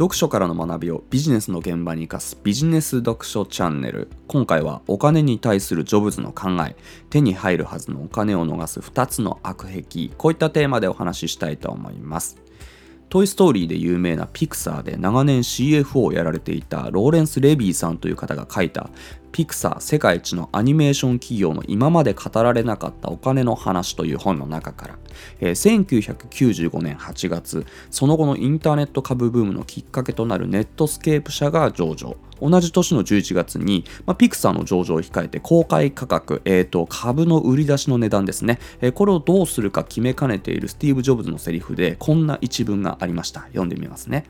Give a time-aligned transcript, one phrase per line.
[0.00, 4.08] 読書からの学びをビジネスの現場に生かすビジネス読書チャンネル。
[4.28, 6.74] 今回はお金に対するジョブズの考え。
[7.10, 10.08] 手に入るはずのお金を逃す2つの悪癖。
[10.16, 12.38] こういったテーマでお話ししたいと思います。
[13.10, 18.88] トイ・ストーリーで有名なピクサーで長年 CFO をやられていたローレンス・レビーさんという方が書いた
[19.32, 24.98] ピクサー世界一のアニメーション企業の今まで語られなかったお金の話という本の中から、
[25.40, 32.16] えー、1995年8月その後のインターネット株ブームのきっかけとなるネットスケープ社が上場。
[32.40, 43.42] 同じ年の11月に、まあ、ピクサーの上場を控えて公開価格、えーと、株の売り出しの値段ですね、えー、これをどうするか決めかねているスティーブ・ジョブズのセリフでこんな一文がありました。
[43.42, 44.24] 読んでみますね。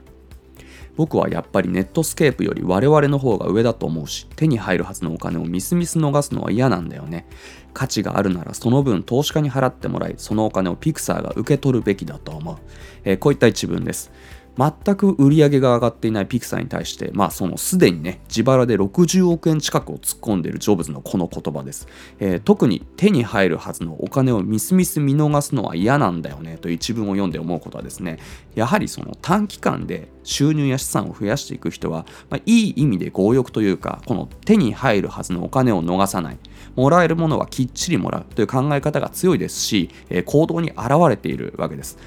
[0.96, 7.26] 僕はやっぱりネットスケープより我々の方が上だと思うし手に入るはずのお金をみすみす逃すのは嫌なんだよね。
[7.72, 12.56] 価値があるならその分投資家に払ってもらいそのお金をピクサーが受け取るべきだと思う、
[13.04, 14.10] えー、こういった一文です。
[14.56, 28.18] 全く売り上げが上がっていないピクサーに対して、まあ、そのすでにね、自腹で60億円近くを突っ込んでいるジョブズのこの言葉です、えー、特に手に入るはずのお金をみすみす見逃すのは嫌なんだよねと一文を読んで思うことはですね、
[28.54, 36.38] やはりその短期間で収入や資産を増やしていく人は、まあ、いい意味で強欲というか、この手に入るはずのお金を逃さない、
[36.76, 41.98] もらえるものはきっちりもらうという考え方が強いですし、えー、行動に現れているわけです。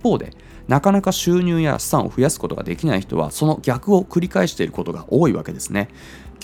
[0.00, 0.32] 一方で、
[0.68, 5.88] なかなか収入や資産を増やすことができない人はその逆を繰り返していることが多いわけですね。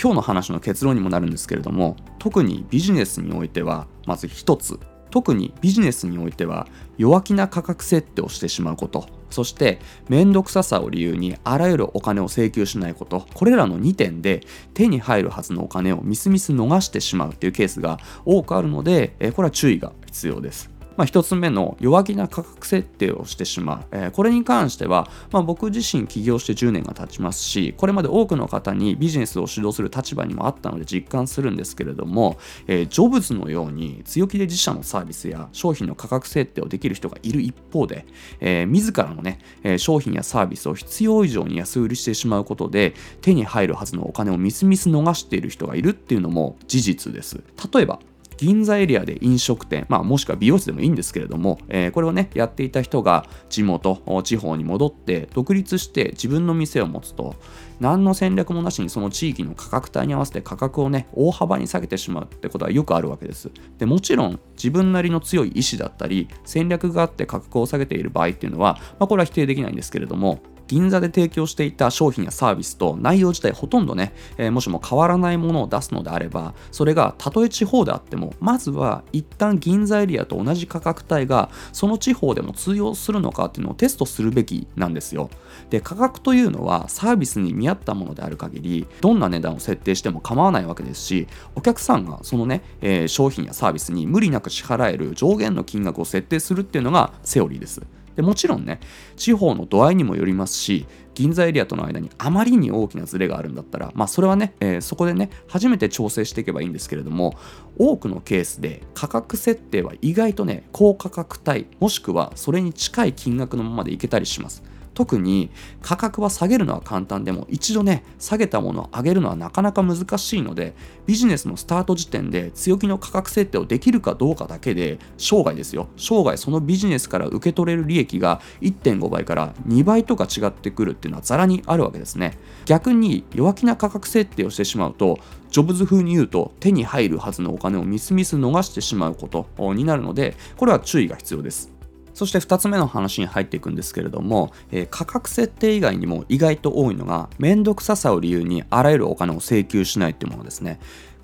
[0.00, 4.78] 今日の話の結論にもなるんですけれども特にビジネスにおいてはまず一つ。
[5.10, 9.08] 特にビジネスにおいては弱気な価格設定をしてしまうこと。
[9.28, 13.26] そして面倒くささを理由にあらゆるお金を請求しないこと。
[13.34, 14.40] これらの2点で
[14.72, 20.69] 手に入るはずのお金をみすみす逃してしまうというケースが多くあるのでこれは注意が必要です。
[20.96, 38.06] まあ、1つ目の弱気な価格設定をしてしまう、えー、これに関しては、まあ、僕自身起業して10年が経ちますしこれまで多くの方にビジネスを指導する立場にもあったので実感するんですけれども、えー、ジョブズのように強気で自社のサービスや商品の価格設定をできる人がいる一方で、
[38.40, 39.38] えー、自らのね、
[39.78, 47.42] 商品やサービスを必要以上に安売りしてしまうことで手に入るはずのお金をみすみす逃している人がいるっていうのも事実です。
[47.72, 48.00] 例えば
[48.40, 57.34] 銀座エリアで飲食店、まあ、もしくは美容室でもいいんですけれども、えー、これをねやっていた人が地元地方に戻って独立して自分の店を持つと
[57.80, 63.50] 何の戦略もなしにその地域の価格帯に合わせて価格をね大幅に下げてしまうってことはよくあるわけです。
[63.76, 70.40] でもちろん自分なりの強い意志だったり戦略があって価格を下げている場合っていうのは、まあ、これは否定できないんですけれども
[70.70, 85.28] 銀座で提供していた商品やサービスと内容自体ほとんどね、えー、もしも変わらないものを出すのであればそれがたとえ地方であってもまずは一旦銀座エリアと同じ価格帯がその地方でも通用するのかっていうのをテストするべきなんですよ。
[85.70, 91.26] で価格というのはサービスに見合ったものである限りどんな値段を設定しても構わないわけですし
[91.56, 97.82] お客さんがそのね、えー、商品やサービスに無理なく支払える上限の金額を設定するっていうのがセオリーです。
[98.20, 98.80] でもちろんね
[99.16, 107.38] 地方の度合いにもよりますし銀座エリアとの間にあまりに大きなズレがあるんだったらまあそれはね、えー、そこでね初めて調整していけばいいんですけれども
[107.78, 114.62] 多くのケースで価格設定は意外とね高価格帯もしくはそれに近い金額のままでいけたりします。
[115.00, 115.48] 特に
[115.80, 120.74] 価格は下げるのは簡単でも一度ね下げたものを上げるのはなかなか難しいので
[121.06, 125.88] ビジネスのスタート時点で強気の価格設定をできるかどうかだけで生涯ですよ。
[125.96, 132.36] 生涯そのビジネスから受け取れる利益が1.5倍から2倍とか違ってくるっていうのはざらにあるわけですね。
[132.66, 135.18] 逆に弱気な価格設定をしてしまうと
[135.50, 141.79] ジョブズ風に言うと手に入るはずのお金をみすみす逃してしまうことになるのでこれは注意が必要です。
[142.20, 150.80] そして2つ目の話に入っていくんですけれども、えー、価格設定以外にも意外と多いのが面倒くささを理由にあらゆるお金を請求しないっていうものですね。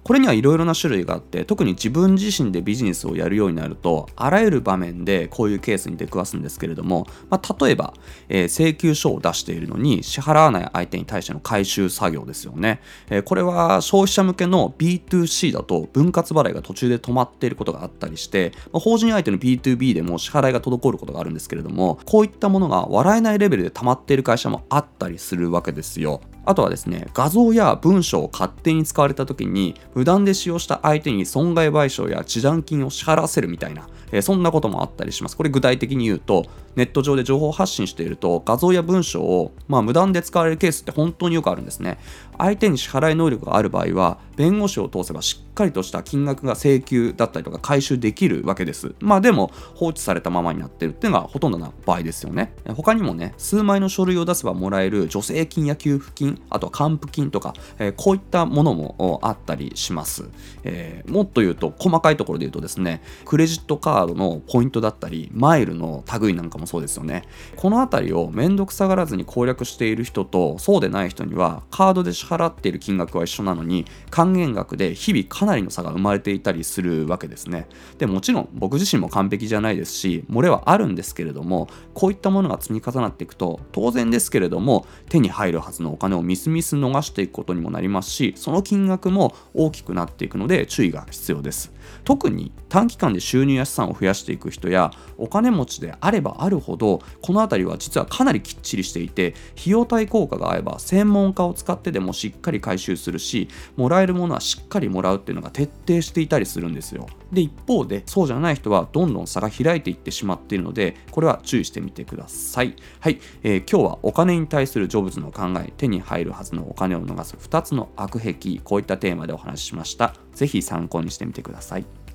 [0.06, 7.92] これにはいろいろな種類があって特に自分自身でビジネスをやるようになるとあらゆる場面でこういうケースに出くわすんですけれども、まあ、例えば、
[8.28, 12.80] えー、請求書を出しているのに支払わない相手に対しての回収作業ですよね、
[13.10, 26.20] えー、これは消費者向けの B2C だと分割払いが途中で止まっていることがあったりして、まあ、法人相手の B2B でも支払いが滞ることがあるんですけれどもこういったものが笑えないレベルで溜まっている会社もあったりするわけですよ。
[26.46, 35.36] あとはですね、画像や文章を勝手に使われた時に、無断で使用した相手に損害賠償や示談金を支払わせるみたいな、えー、そんなこともあったりします。
[35.36, 36.46] これ具体的に言うと
[36.76, 41.98] ネット上で情報発信していると画像や文章を、まあ、無断で使われるケースって本当によくあるんですね。
[42.38, 48.94] 相手に支払い能力がある場合は弁護士を通せばしっかりとした金額が請求だったりとか回収できるわけです。
[49.00, 52.54] まあでも放置されたままになってるっていうのがほとんどな場合ですよね。
[52.74, 60.28] 他にもね数枚の書類を出せばもらえる助成金や給付金あとは還付金とか、えー、こういったものもあったりします、
[60.64, 67.22] えー、もっと言うと細かいところで言うとですねクレジットカードのポイントだったりマイルの類なんかもそうですよね。
[67.56, 77.68] この辺りを面倒くさがらずに攻略している人とそうでない人にはカードで支払っている金額は一緒なのに還元額で日々かなりの差が生まれていたりするわけですね。
[77.98, 91.72] でもちろん僕自身も完璧じゃないですし漏れはあるんですけれどもこういったものが積み重なっていくと当然ですけれども手に入るはずのお金をみすみす逃していくことにもなりますしその金額も大きくなっていくので注意が必要です。
[92.04, 107.06] 特に短期間で収入や資産を増やしていく人やお金持ちであればあるほどこの辺りは実はかなりきっちりしていて費用対効果が合えば専門家を使ってでもしっかり回収するしもらえるものはしっかりもらうっていうのが徹底していたりするんですよ。
[107.32, 112.76] で一方でそうじゃない人はどんどん差が開いていってしまっているのでこれは注意してみてください。
[113.00, 120.14] はい、えー、今日はお金に対する成仏の考え手に入るはずのお金を逃す2つの悪癖こういったテーマでお話ししました。
[120.34, 122.05] 是非参考にしてみてください。